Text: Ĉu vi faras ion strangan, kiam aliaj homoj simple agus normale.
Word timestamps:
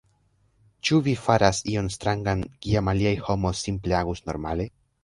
Ĉu 0.89 0.97
vi 1.07 1.13
faras 1.25 1.59
ion 1.75 1.91
strangan, 1.99 2.43
kiam 2.65 2.93
aliaj 2.95 3.17
homoj 3.31 3.57
simple 3.63 3.99
agus 4.05 4.31
normale. 4.33 4.73